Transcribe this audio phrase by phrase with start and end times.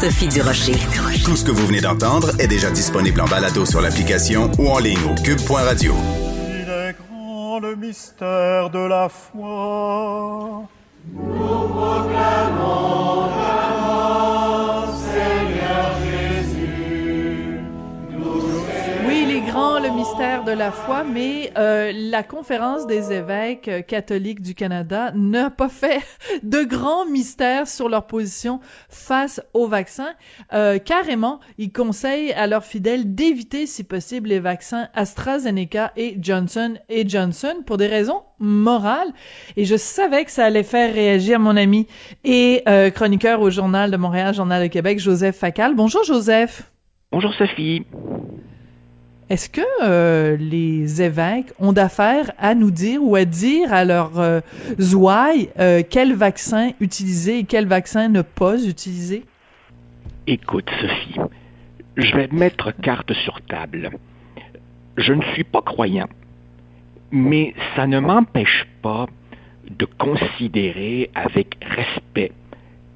[0.00, 0.76] Sophie Durocher.
[1.26, 4.78] Tout ce que vous venez d'entendre est déjà disponible en balado sur l'application ou en
[4.78, 5.92] ligne au cube.radio.
[6.48, 10.62] Il est grand le mystère de la foi.
[11.12, 13.69] Nous proclamons grand
[20.00, 25.12] le mystère de la foi, mais euh, la conférence des évêques euh, catholiques du Canada
[25.14, 26.00] n'a pas fait
[26.42, 30.08] de grands mystères sur leur position face au vaccin.
[30.54, 36.78] Euh, carrément, ils conseillent à leurs fidèles d'éviter, si possible, les vaccins AstraZeneca et Johnson
[36.88, 39.12] et Johnson pour des raisons morales.
[39.58, 41.86] Et je savais que ça allait faire réagir mon ami
[42.24, 45.74] et chroniqueur au Journal de Montréal, Journal de Québec, Joseph Facal.
[45.74, 46.70] Bonjour Joseph.
[47.12, 47.84] Bonjour Sophie.
[49.30, 54.18] Est-ce que euh, les évêques ont d'affaires à nous dire ou à dire à leurs
[54.18, 54.40] euh,
[54.92, 59.22] ouailles euh, quel vaccin utiliser et quel vaccin ne pas utiliser?
[60.26, 61.20] Écoute, Sophie,
[61.96, 63.90] je vais mettre carte sur table.
[64.96, 66.08] Je ne suis pas croyant,
[67.12, 69.06] mais ça ne m'empêche pas
[69.70, 72.32] de considérer avec respect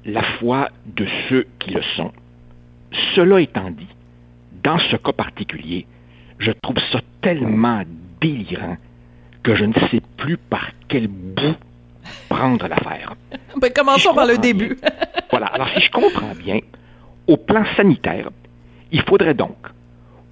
[0.03, 2.11] la foi de ceux qui le sont.
[3.15, 3.87] Cela étant dit,
[4.63, 5.87] dans ce cas particulier,
[6.39, 7.83] je trouve ça tellement
[8.21, 8.77] délirant
[9.43, 11.55] que je ne sais plus par quel bout
[12.29, 13.15] prendre l'affaire.
[13.61, 14.77] Ben, commençons par le début.
[15.31, 15.45] voilà.
[15.47, 16.59] Alors, si je comprends bien,
[17.25, 18.29] au plan sanitaire,
[18.91, 19.55] il faudrait donc,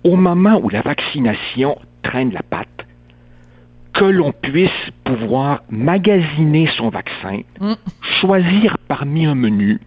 [0.03, 2.85] au moment où la vaccination traîne la patte,
[3.93, 4.69] que l'on puisse
[5.03, 7.73] pouvoir magasiner son vaccin, mm.
[8.19, 9.79] choisir parmi un menu,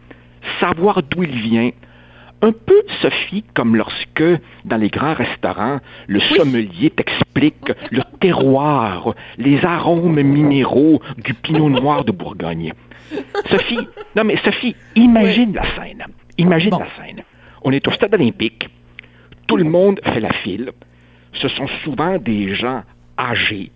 [0.61, 1.70] savoir d'où il vient,
[2.42, 4.25] un peu, Sophie, comme lorsque,
[4.65, 12.05] dans les grands restaurants, le sommelier t'explique le terroir, les arômes minéraux du pinot noir
[12.05, 12.73] de Bourgogne.
[13.51, 16.05] Sophie, non mais Sophie, imagine la scène.
[16.39, 17.23] Imagine la scène.
[17.62, 18.69] On est au stade olympique.
[19.47, 20.73] Tout le monde fait la file.
[21.33, 22.83] Ce sont souvent des gens
[23.19, 23.71] âgés.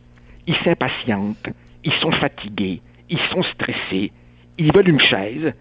[0.46, 1.48] Ils s'impatientent.
[1.84, 2.82] Ils sont fatigués.
[3.08, 4.12] Ils sont stressés.
[4.58, 5.54] Ils veulent une chaise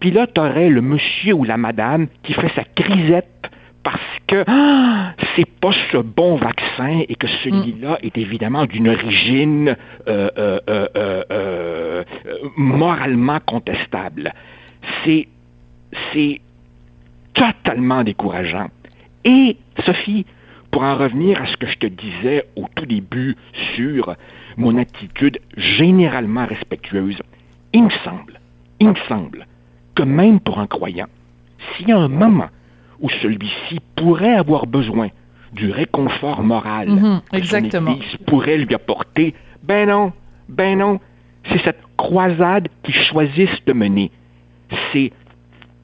[0.00, 3.50] puis là, tu aurais le monsieur ou la madame qui fait sa crisette
[3.82, 8.06] parce que ah, c'est pas ce bon vaccin et que celui-là mm.
[8.06, 9.76] est évidemment d'une origine
[10.08, 10.58] euh, euh,
[11.30, 12.04] euh,
[12.56, 14.32] moralement contestable.
[15.04, 15.28] C'est
[16.12, 16.40] c'est
[17.34, 18.68] totalement décourageant.
[19.24, 20.26] Et Sophie,
[20.72, 23.36] pour en revenir à ce que je te disais au tout début
[23.76, 24.16] sur
[24.56, 27.22] mon attitude généralement respectueuse,
[27.72, 28.40] il me semble,
[28.80, 29.46] il me semble
[29.96, 31.08] que même pour un croyant,
[31.76, 32.50] s'il y a un moment
[33.00, 35.08] où celui-ci pourrait avoir besoin
[35.52, 37.96] du réconfort moral exactement.
[37.96, 40.12] que pourrait lui apporter, ben non,
[40.48, 41.00] ben non,
[41.48, 44.10] c'est cette croisade qu'ils choisissent de mener.
[44.92, 45.12] C'est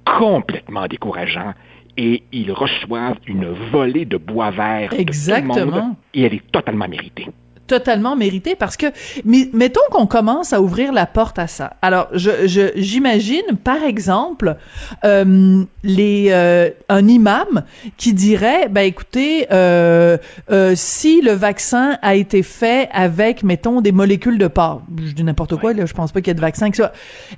[0.04, 1.54] complètement décourageant
[1.96, 5.96] et ils reçoivent une volée de bois vert Exactement.
[6.14, 7.28] et elle est totalement méritée
[7.66, 8.86] totalement mérité parce que
[9.24, 11.74] mettons qu'on commence à ouvrir la porte à ça.
[11.82, 14.56] Alors je j'imagine par exemple
[15.04, 17.62] euh, les euh, un imam
[17.96, 20.18] qui dirait ben écoutez euh,
[20.50, 25.24] euh, si le vaccin a été fait avec mettons des molécules de porc, je dis
[25.24, 26.92] n'importe quoi là, je pense pas qu'il y ait de vaccin que ça.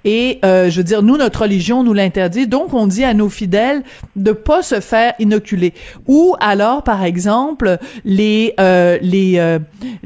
[0.04, 3.28] Et euh, je veux dire nous notre religion nous l'interdit donc on dit à nos
[3.28, 3.82] fidèles
[4.16, 5.74] de pas se faire inoculer.
[6.06, 9.38] Ou alors par exemple les euh, les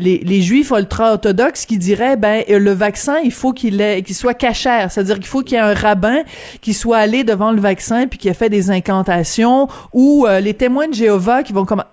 [0.08, 4.34] les les, juifs ultra-orthodoxes qui diraient ben euh, le vaccin il faut qu'il qu'il soit
[4.34, 6.22] cachère, c'est-à-dire qu'il faut qu'il y ait un rabbin
[6.60, 10.54] qui soit allé devant le vaccin puis qui a fait des incantations ou euh, les
[10.54, 11.84] témoins de Jéhovah qui vont comme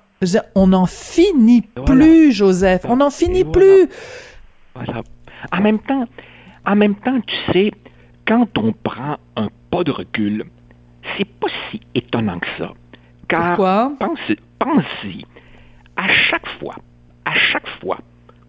[0.56, 3.90] on n'en finit plus Joseph, on n'en finit plus.
[4.74, 5.02] Voilà.
[5.52, 6.06] En même temps,
[6.66, 7.72] en même temps, tu sais,
[8.28, 10.46] quand on prend un pas de recul,
[11.18, 12.72] c'est pas si étonnant que ça.
[13.28, 13.92] Car Pourquoi?
[14.00, 14.20] pense,
[14.60, 15.26] pense-y,
[15.96, 16.76] à chaque fois,
[17.26, 18.00] à chaque fois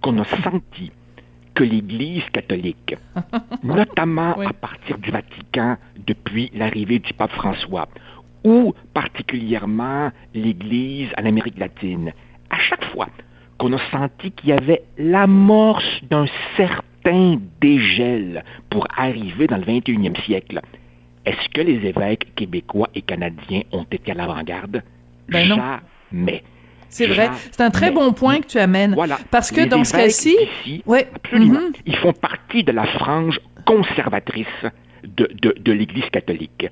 [0.00, 0.92] qu'on a senti
[1.54, 2.94] que l'Église catholique,
[3.62, 5.76] notamment à partir du Vatican
[6.06, 7.88] depuis l'arrivée du pape François,
[8.44, 12.12] ou particulièrement l'Église en Amérique latine,
[12.50, 13.08] à chaque fois
[13.58, 16.26] qu'on a senti qu'il y avait l'amorce d'un
[16.56, 20.60] certain dégel pour arriver dans le 21e siècle,
[21.24, 24.82] est-ce que les évêques québécois et canadiens ont été à l'avant-garde?
[25.28, 25.44] Ben
[26.12, 26.44] Jamais.
[26.96, 27.30] C'est vrai.
[27.50, 28.94] C'est un très bon point que tu amènes.
[28.94, 29.18] Voilà.
[29.30, 30.36] Parce que dans ce cas-ci,
[30.86, 31.08] ouais.
[31.14, 31.72] absolument, mhm.
[31.84, 34.46] ils font partie de la frange conservatrice
[35.04, 35.28] de,
[35.58, 36.66] de, l'Église catholique.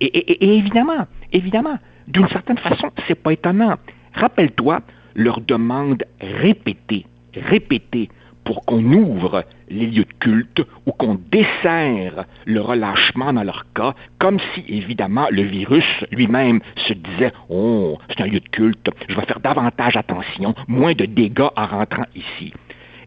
[0.00, 1.78] Et, évidemment, évidemment,
[2.08, 3.76] d'une certaine façon, c'est pas étonnant.
[4.14, 4.80] Rappelle-toi
[5.14, 8.08] leur demande répétée, répétée
[8.50, 13.94] pour qu'on ouvre les lieux de culte ou qu'on desserre le relâchement dans leur cas,
[14.18, 16.58] comme si, évidemment, le virus lui-même
[16.88, 21.04] se disait Oh, c'est un lieu de culte, je vais faire davantage attention, moins de
[21.04, 22.52] dégâts en rentrant ici.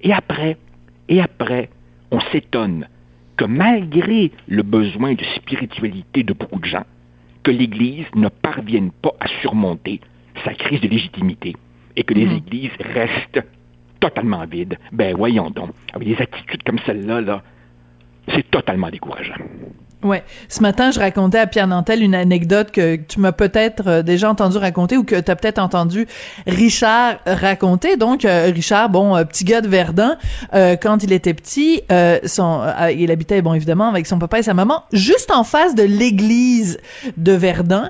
[0.01, 0.55] Et après,
[1.09, 1.69] et après,
[2.09, 2.87] on s'étonne
[3.35, 6.85] que malgré le besoin de spiritualité de beaucoup de gens,
[7.43, 9.99] que l'Église ne parvienne pas à surmonter
[10.45, 11.53] sa crise de légitimité
[11.97, 12.37] et que les mmh.
[12.37, 13.43] églises restent
[14.03, 14.77] totalement vides.
[14.91, 17.41] Ben voyons donc, avec des attitudes comme celle-là, là,
[18.27, 19.35] c'est totalement décourageant.
[20.03, 20.23] Ouais.
[20.49, 24.29] Ce matin, je racontais à Pierre Nantel une anecdote que tu m'as peut-être euh, déjà
[24.29, 26.07] entendu raconter ou que tu as peut-être entendu
[26.45, 27.95] Richard raconter.
[27.95, 30.17] Donc, euh, Richard, bon, euh, petit gars de Verdun,
[30.51, 31.81] quand il était petit,
[32.25, 32.61] son,
[32.95, 36.79] il habitait, bon, évidemment, avec son papa et sa maman, juste en face de l'église
[37.17, 37.89] de Verdun,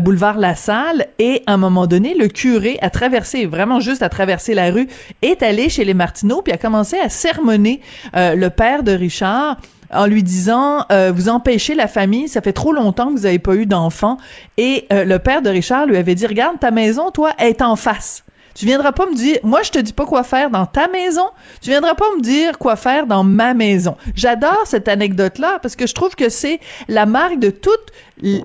[0.00, 1.06] boulevard La Salle.
[1.18, 4.88] Et à un moment donné, le curé a traversé, vraiment juste à traverser la rue,
[5.22, 7.80] est allé chez les Martineaux puis a commencé à sermonner
[8.14, 9.56] le père de Richard
[9.92, 13.38] en lui disant euh, vous empêchez la famille, ça fait trop longtemps que vous n'avez
[13.38, 14.18] pas eu d'enfants.
[14.56, 17.76] Et euh, le père de Richard lui avait dit regarde ta maison, toi, est en
[17.76, 18.24] face.
[18.58, 21.26] Tu viendras pas me dire, moi je te dis pas quoi faire dans ta maison,
[21.60, 23.96] tu viendras pas me dire quoi faire dans ma maison.
[24.16, 26.58] J'adore cette anecdote-là parce que je trouve que c'est
[26.88, 27.92] la marque de toute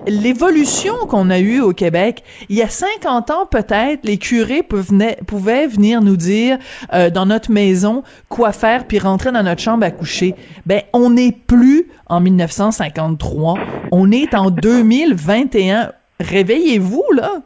[0.06, 2.22] l'évolution qu'on a eue au Québec.
[2.48, 6.58] Il y a 50 ans peut-être, les curés pouvaient venir nous dire
[6.92, 10.36] euh, dans notre maison quoi faire puis rentrer dans notre chambre à coucher.
[10.64, 13.58] Ben on n'est plus en 1953,
[13.90, 15.90] on est en 2021.
[16.20, 17.42] Réveillez-vous là.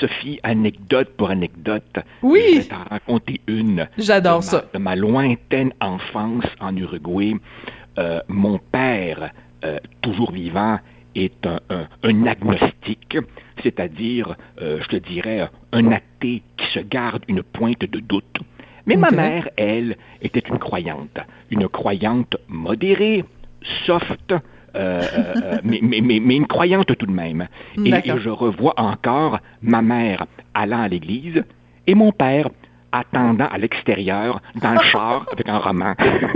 [0.00, 1.98] Sophie, anecdote pour anecdote.
[2.22, 2.40] Oui.
[2.48, 3.88] Je vais t'en raconter une.
[3.98, 4.64] J'adore ça.
[4.72, 7.34] De ma lointaine enfance en Uruguay,
[7.98, 9.30] euh, mon père,
[9.64, 10.78] euh, toujours vivant,
[11.14, 13.16] est un, agnostique,
[13.62, 18.38] c'est-à-dire, euh, je te dirais, un athée qui se garde une pointe de doute.
[18.84, 21.18] Mais ma mère, elle, était une croyante,
[21.50, 23.24] une croyante modérée,
[23.84, 24.34] soft,
[24.76, 27.48] euh, euh, mais, mais, mais, une croyante tout de même.
[27.84, 31.44] Et, je revois encore ma mère allant à l'église
[31.86, 32.48] et mon père
[32.92, 35.94] attendant à l'extérieur dans le char avec un roman.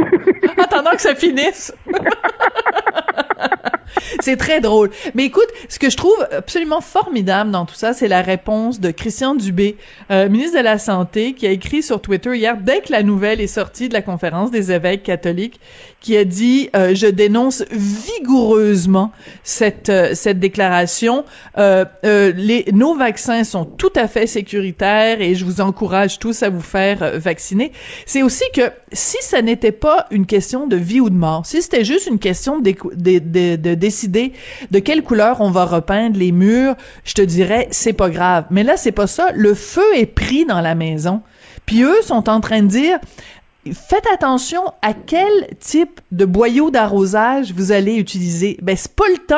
[0.58, 1.74] attendant que ça finisse.
[4.20, 4.90] c'est très drôle.
[5.14, 8.90] Mais écoute, ce que je trouve absolument formidable dans tout ça, c'est la réponse de
[8.90, 9.76] Christian Dubé,
[10.10, 13.40] euh, ministre de la Santé, qui a écrit sur Twitter hier, dès que la nouvelle
[13.40, 15.60] est sortie de la conférence des évêques catholiques,
[16.00, 19.12] qui a dit euh, je dénonce vigoureusement
[19.44, 21.24] cette euh, cette déclaration.
[21.58, 26.42] Euh, euh, les nos vaccins sont tout à fait sécuritaires et je vous encourage tous
[26.42, 27.72] à vous faire vacciner.
[28.06, 31.60] C'est aussi que si ça n'était pas une question de vie ou de mort, si
[31.60, 34.32] c'était juste une question de, de, de, de décider
[34.70, 38.46] de quelle couleur on va repeindre les murs, je te dirais c'est pas grave.
[38.50, 39.28] Mais là c'est pas ça.
[39.34, 41.20] Le feu est pris dans la maison.
[41.66, 42.98] Puis eux sont en train de dire
[43.66, 48.56] faites attention à quel type de boyau d'arrosage vous allez utiliser.
[48.62, 49.36] Ben, c'est pas le temps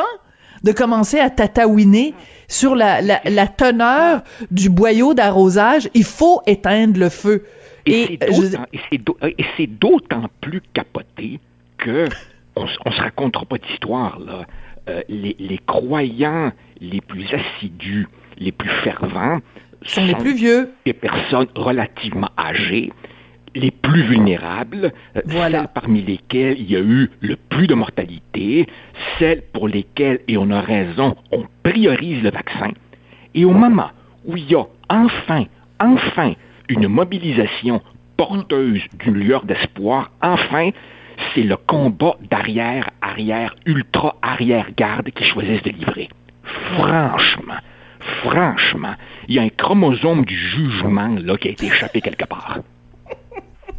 [0.62, 2.14] de commencer à tataouiner
[2.46, 5.88] sur la, la, teneur du boyau d'arrosage.
[5.94, 7.44] Il faut éteindre le feu.
[7.84, 8.18] Et,
[9.56, 11.40] c'est d'autant plus capoté
[11.78, 12.06] que
[12.54, 14.46] on, se racontera pas d'histoire, là.
[14.88, 19.38] Euh, les, les, croyants les plus assidus, les plus fervents,
[19.82, 20.72] sont les plus vieux.
[20.84, 22.92] Des personnes relativement âgées
[23.54, 28.66] les plus vulnérables, euh, celles parmi lesquelles il y a eu le plus de mortalité,
[29.18, 32.70] celles pour lesquelles, et on a raison, on priorise le vaccin.
[33.34, 33.90] Et au moment
[34.24, 35.44] où il y a enfin,
[35.80, 36.32] enfin,
[36.68, 37.82] une mobilisation
[38.16, 40.70] porteuse d'une lueur d'espoir, enfin,
[41.34, 46.08] c'est le combat d'arrière, arrière, ultra arrière-garde qui choisissent de livrer.
[46.42, 47.58] Franchement,
[48.22, 48.94] franchement,
[49.28, 52.58] il y a un chromosome du jugement là qui a été échappé quelque part.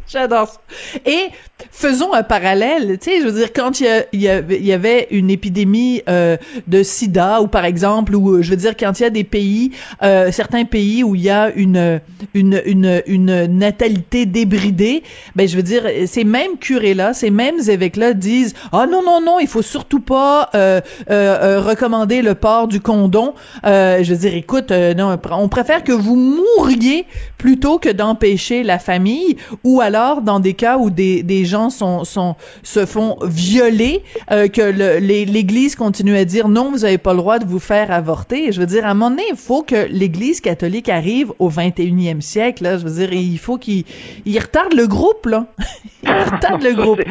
[0.06, 0.60] J'adore ça.
[1.06, 1.30] Et
[1.70, 6.02] faisons un parallèle, tu sais, je veux dire, quand il y, y, avait une épidémie
[6.08, 9.24] euh, de sida, ou par exemple, ou je veux dire, quand il y a des
[9.24, 9.70] pays,
[10.02, 12.00] euh, certains pays où il y a une,
[12.34, 15.02] une, une, une natalité débridée,
[15.36, 19.38] ben je veux dire, ces mêmes curés-là, ces mêmes évêques-là disent, ah non, non, non,
[19.40, 23.34] il faut surtout pas euh, recommander le port du condom.
[23.64, 27.06] je veux dire, écoute, non, on préfère que vous mouriez
[27.38, 31.70] plutôt que d'empêcher la famille, ou alors alors dans des cas où des, des gens
[31.70, 34.62] sont, sont, se font violer, euh, que
[35.00, 38.52] l'Église continue à dire non, vous n'avez pas le droit de vous faire avorter.
[38.52, 42.20] Je veux dire, à un moment donné, il faut que l'Église catholique arrive au 21e
[42.20, 42.64] siècle.
[42.64, 42.78] Là.
[42.78, 43.84] Je veux dire, il faut qu'il
[44.24, 45.26] il retarde le groupe.
[45.26, 45.46] Là.
[46.02, 47.02] il retarde le groupe.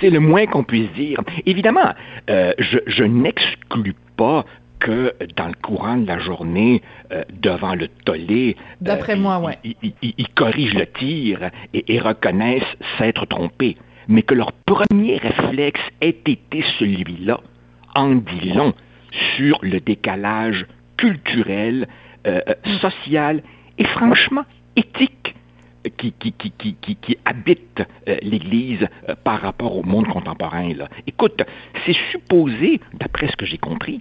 [0.00, 1.20] C'est le moins qu'on puisse dire.
[1.44, 1.92] Évidemment,
[2.30, 4.44] euh, je, je n'exclus pas
[4.86, 9.58] que dans le courant de la journée, euh, devant le tollé, d'après moi, ouais.
[9.82, 13.76] ils, corrigent le tir et, reconnaissent s'être trompés,
[14.06, 17.40] mais que leur premier réflexe ait été celui-là,
[17.96, 18.74] en dit long
[19.36, 20.66] sur le décalage
[20.96, 21.88] culturel,
[22.80, 23.42] social
[23.78, 25.34] et franchement éthique
[25.90, 30.72] qui, qui, qui, qui, qui habite euh, l'Église euh, par rapport au monde contemporain.
[30.74, 30.88] Là.
[31.06, 31.42] Écoute,
[31.84, 33.98] c'est supposé, d'après ce que j'ai compris,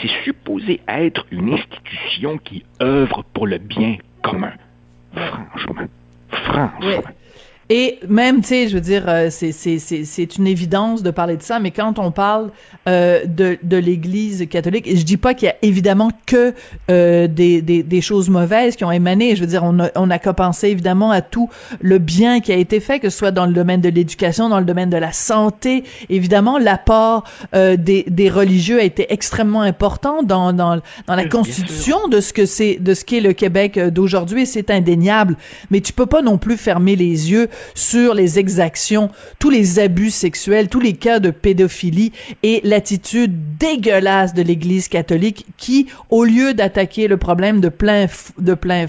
[0.00, 4.52] c'est supposé être une institution qui œuvre pour le bien commun.
[5.14, 5.86] Franchement.
[6.30, 7.02] Franchement.
[7.74, 11.58] Et même, tu sais, je veux dire, euh, c'est une évidence de parler de ça,
[11.58, 12.50] mais quand on parle
[12.86, 16.52] euh, de, de l'Église catholique, et je dis pas qu'il y a évidemment que
[16.90, 19.36] euh, des, des, des, choses mauvaises qui ont émané.
[19.36, 21.48] Je veux dire, on a, on a qu'à penser évidemment à tout
[21.80, 24.58] le bien qui a été fait, que ce soit dans le domaine de l'éducation, dans
[24.58, 25.82] le domaine de la santé.
[26.10, 27.24] Évidemment, l'apport
[27.54, 32.34] euh, des, des religieux a été extrêmement important dans, dans, dans la constitution de ce
[32.34, 34.44] que c'est, de ce qu'est le Québec d'aujourd'hui.
[34.44, 35.36] C'est indéniable.
[35.70, 40.10] Mais tu peux pas non plus fermer les yeux sur les exactions, tous les abus
[40.10, 46.54] sexuels, tous les cas de pédophilie et l'attitude dégueulasse de l'Église catholique qui, au lieu
[46.54, 48.06] d'attaquer le problème de plein,
[48.38, 48.86] de plein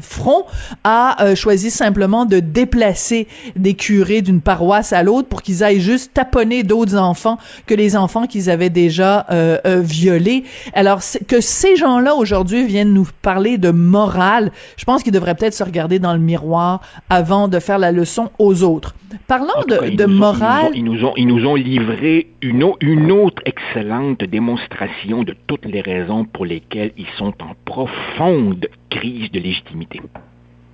[0.00, 0.44] front,
[0.84, 5.80] a euh, choisi simplement de déplacer des curés d'une paroisse à l'autre pour qu'ils aillent
[5.80, 10.44] juste taponner d'autres enfants que les enfants qu'ils avaient déjà euh, euh, violés.
[10.74, 15.54] Alors que ces gens-là aujourd'hui viennent nous parler de morale, je pense qu'ils devraient peut-être
[15.54, 18.07] se regarder dans le miroir avant de faire la leçon
[18.38, 18.94] aux autres.
[19.26, 20.72] Parlant de, morale...
[20.74, 25.80] Ils nous, ont, ils nous ont livré une, une autre excellente démonstration de toutes les
[25.80, 30.00] raisons pour lesquelles ils sont en profonde crise de légitimité.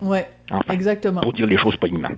[0.02, 0.18] Oui,
[0.70, 1.20] exactement.
[1.20, 2.10] Pour dire les choses poliment.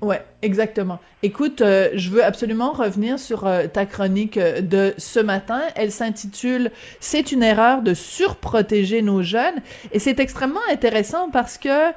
[0.00, 0.98] Ouais, exactement.
[1.22, 5.60] Écoute, euh, je veux absolument revenir sur euh, ta chronique euh, de ce matin.
[5.76, 9.60] Elle s'intitule C'est une erreur de surprotéger nos jeunes
[9.92, 11.90] et c'est extrêmement intéressant parce que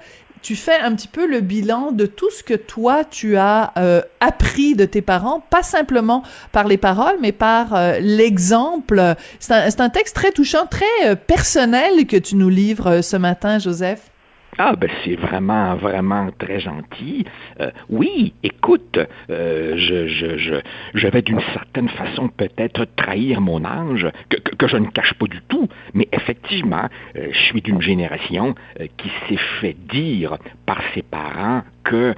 [0.43, 4.01] tu fais un petit peu le bilan de tout ce que toi tu as euh,
[4.19, 6.21] appris de tes parents, pas simplement
[6.51, 9.15] par les paroles, mais par euh, l'exemple.
[9.39, 13.57] C'est un, un, texte très touchant, très euh, personnel que tu nous livres ce matin,
[13.57, 14.12] Joseph.
[14.59, 17.25] Ah, ben c'est vraiment, vraiment très gentil.
[17.59, 20.61] Euh, oui, écoute, euh, je, je,
[20.93, 25.41] je, vais d'une certaine façon peut-être trahir mon âge, que, je ne cache pas du
[25.47, 28.53] tout, mais effectivement, euh, je suis d'une génération
[28.97, 32.13] qui s'est fait dire par ses parents que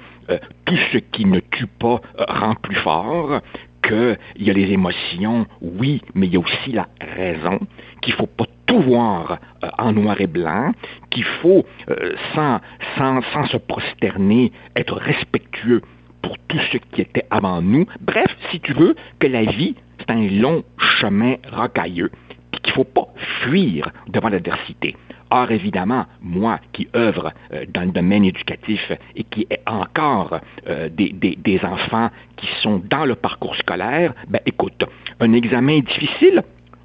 [0.66, 3.42] tout ce qui ne tue pas rend plus fort,
[3.82, 7.60] qu'il y a les émotions, oui, mais il y a aussi la raison,
[8.02, 8.46] qu'il faut pas
[8.80, 10.72] voir euh, en noir et blanc,
[11.10, 12.60] qu'il faut, euh, sans,
[12.98, 15.82] sans, sans se prosterner, être respectueux
[16.22, 17.86] pour tout ce qui était avant nous.
[18.02, 20.64] Bref, si tu veux, que la vie, c'est un long
[21.00, 22.12] chemin rocailleux,
[22.52, 23.08] qu'il ne faut pas
[23.44, 24.96] fuir devant l'adversité.
[25.32, 30.40] Or, évidemment, moi qui œuvre euh, dans le domaine éducatif et qui ai encore
[30.92, 34.84] des, des, des, enfants qui sont dans le parcours scolaire, ben écoute,
[35.20, 36.44] un examen difficile,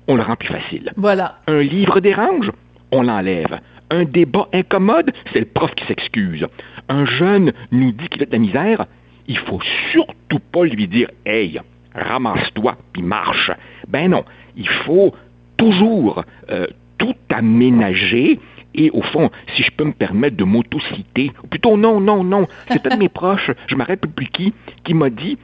[0.08, 0.92] on le rend plus facile.
[0.96, 1.38] Voilà.
[1.46, 2.50] Un livre dérange,
[2.92, 3.60] on l'enlève.
[3.90, 6.46] Un débat incommode, c'est le prof qui s'excuse.
[6.88, 8.86] Un jeune nous dit qu'il a de la misère,
[9.26, 9.60] il faut
[9.92, 11.60] surtout pas lui dire Hey,
[11.94, 13.50] ramasse-toi puis marche.
[13.88, 14.24] Ben non,
[14.56, 15.14] il faut
[15.56, 16.66] toujours euh,
[16.98, 18.38] tout aménager
[18.74, 22.46] et au fond, si je peux me permettre de m'auto-citer, ou plutôt non, non, non,
[22.68, 24.52] c'est un de mes proches, je m'arrête plus qui,
[24.84, 25.38] qui m'a dit,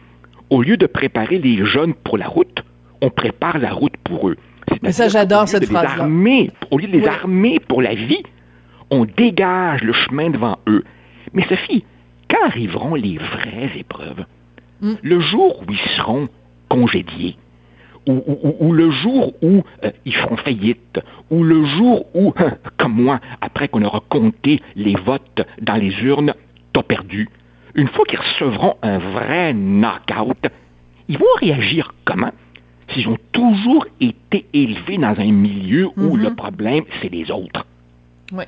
[0.51, 2.63] au lieu de préparer les jeunes pour la route,
[3.01, 4.37] on prépare la route pour eux.
[4.83, 6.05] Mais ça, j'adore cette phrase-là.
[6.71, 8.23] Au lieu de les armer pour la vie,
[8.91, 10.85] on dégage le chemin devant eux.
[11.33, 11.85] Mais Sophie,
[12.29, 14.25] quand arriveront les vraies épreuves?
[14.81, 14.95] Hmm.
[15.03, 16.29] Le jour où ils seront
[16.69, 17.37] congédiés,
[18.09, 21.01] ou, le jour où euh, ils feront faillite,
[21.31, 22.33] ou le jour où,
[22.77, 26.35] comme moi, après qu'on aura compté les votes dans les urnes,
[26.73, 27.29] t'as perdu.
[27.75, 30.47] Une fois qu'ils recevront un vrai knockout,
[31.09, 32.33] ils vont réagir comment?
[32.93, 36.37] S'ils ont toujours été élevés dans un milieu où le mhm.
[36.37, 37.65] problème, c'est les autres.
[38.33, 38.45] Oui.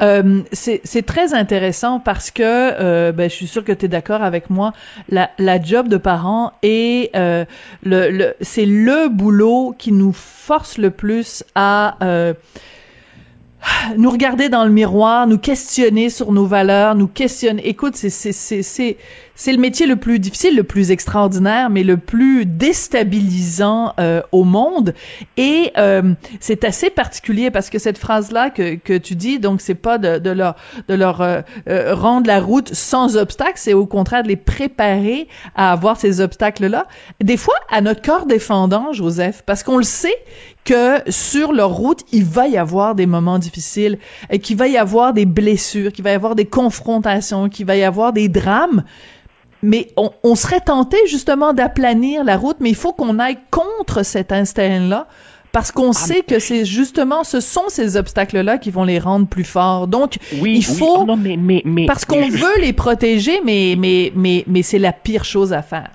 [0.00, 4.22] Euh, c'est très intéressant parce que, euh, ben, je suis sûre que tu es d'accord
[4.22, 4.72] avec moi,
[5.10, 7.44] la, la job de parent est euh,
[7.82, 12.32] le, le c'est le boulot qui nous force le plus à euh,
[13.96, 17.68] nous regarder dans le miroir, nous questionner sur nos valeurs, nous questionner.
[17.68, 18.96] Écoute, c'est c'est
[19.38, 24.42] c'est le métier le plus difficile, le plus extraordinaire, mais le plus déstabilisant euh, au
[24.42, 24.94] monde.
[25.36, 29.76] Et euh, c'est assez particulier parce que cette phrase-là que, que tu dis, donc c'est
[29.76, 30.56] pas de, de leur
[30.88, 31.42] de leur euh,
[31.94, 36.88] rendre la route sans obstacles, c'est au contraire de les préparer à avoir ces obstacles-là.
[37.22, 40.16] Des fois, à notre corps défendant, Joseph, parce qu'on le sait
[40.64, 43.98] que sur leur route, il va y avoir des moments difficiles,
[44.42, 47.84] qu'il va y avoir des blessures, qu'il va y avoir des confrontations, qu'il va y
[47.84, 48.82] avoir des drames
[49.62, 54.32] mais on, serait tenté justement d'aplanir la route, mais il faut qu'on aille contre cet
[54.32, 55.06] instinct-là
[55.50, 59.26] parce qu'on ah, sait que c'est justement ce sont ces obstacles-là qui vont les rendre
[59.26, 59.88] plus forts.
[59.88, 61.06] Donc il faut
[61.86, 65.90] parce qu'on veut les protéger, mais mais mais mais c'est la pire chose à faire.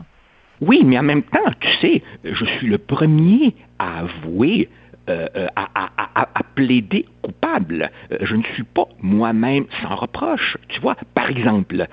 [0.62, 4.70] Oui, mais en même temps, tu sais, je suis le premier à avouer
[5.10, 7.90] euh, euh, à, plaider coupable.
[8.12, 10.56] Euh, je ne suis pas moi-même sans reproche.
[10.70, 11.88] Tu vois, par exemple,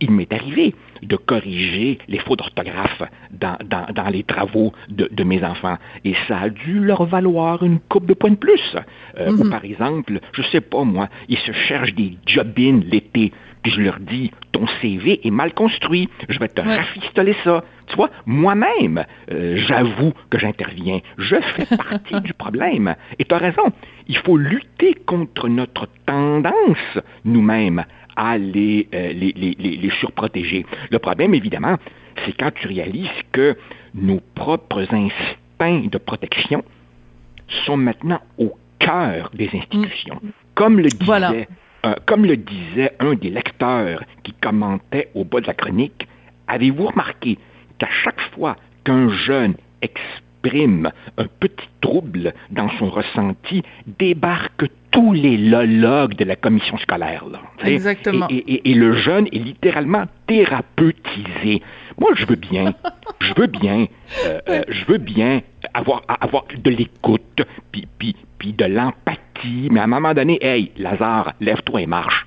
[0.00, 3.02] il m'est arrivé de corriger les fautes d'orthographe
[3.32, 5.76] dans, dans, les travaux de, de, mes enfants.
[6.04, 8.76] Et ça a dû leur valoir une coupe de points de plus.
[9.18, 9.50] Ou mhm.
[9.50, 13.32] par exemple, je sais pas moi, ils se cherchent des job l'été
[13.68, 17.64] je leur dis, ton CV est mal construit, je vais te rafistoler ça.
[17.86, 21.00] Tu vois, moi-même, euh, j'avoue que j'interviens.
[21.16, 22.94] Je fais partie du problème.
[23.18, 23.72] Et tu as raison,
[24.06, 27.84] il faut lutter contre notre tendance, nous-mêmes,
[28.16, 30.66] à les, euh, les, les, les, surprotéger.
[30.90, 31.76] Le problème, évidemment,
[32.24, 33.56] c'est quand tu réalises que
[33.94, 36.64] nos propres instincts de protection
[37.64, 40.20] sont maintenant au cœur des institutions.
[40.22, 40.28] Mm.
[40.54, 41.48] Comme le disait
[41.86, 46.08] euh, comme le disait un des lecteurs qui commentait au bas de la chronique,
[46.46, 47.38] avez-vous remarqué
[47.78, 53.62] qu'à chaque fois qu'un jeune exprime un petit trouble dans son ressenti,
[53.98, 57.24] débarquent tous les lologues de la commission scolaire.
[57.64, 58.26] Exactement.
[58.30, 61.62] Et, le jeune est littéralement thérapeutisé.
[61.98, 62.74] Moi, je veux bien,
[63.20, 63.86] je veux bien,
[64.26, 65.42] euh, euh, je veux bien
[65.78, 67.42] avoir, avoir de l'écoute,
[67.72, 69.18] puis, puis, puis de l'empathie
[69.70, 72.26] mais à un moment donné, hey, Lazare, lève-toi et marche.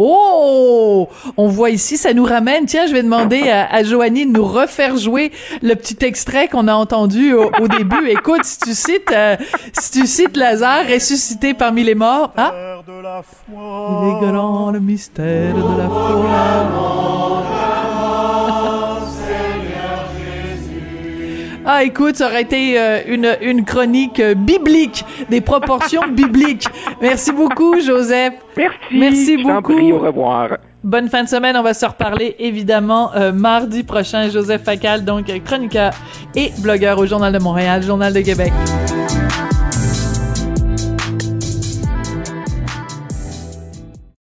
[0.00, 1.08] Oh!
[1.36, 2.66] On voit ici, ça nous ramène.
[2.66, 6.68] Tiens, je vais demander à, à Joanie de nous refaire jouer le petit extrait qu'on
[6.68, 8.08] a entendu au, début.
[8.08, 9.36] Écoute, si tu cites, euh,
[9.72, 12.52] si tu cites Lazare ressuscité parmi les morts, hein?
[12.86, 17.67] Il est grand le mystère de la foi.
[21.70, 26.66] Ah, écoute, ça aurait été euh, une, une chronique euh, biblique, des proportions bibliques.
[27.02, 28.32] Merci beaucoup, Joseph.
[28.56, 28.78] Merci.
[28.90, 29.78] Merci beaucoup.
[29.78, 30.56] au revoir.
[30.82, 31.58] Bonne fin de semaine.
[31.58, 34.30] On va se reparler évidemment euh, mardi prochain.
[34.30, 35.92] Joseph Facal, donc chroniqueur
[36.34, 38.50] et blogueur au Journal de Montréal, Journal de Québec.